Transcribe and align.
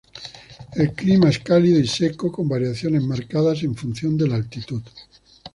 El 0.73 0.93
clima 0.93 1.29
es 1.29 1.37
cálido 1.37 1.79
y 1.79 1.85
seco, 1.85 2.31
con 2.31 2.49
variaciones 2.49 3.03
marcadas 3.03 3.61
en 3.61 3.75
función 3.75 4.17
de 4.17 4.27
la 4.29 4.35
altitud. 4.37 4.81